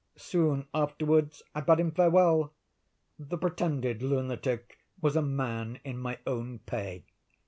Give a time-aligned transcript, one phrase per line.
[0.17, 2.53] Soon afterwards I bade him farewell.
[3.19, 7.05] The pretended lunatic was a man in my own pay."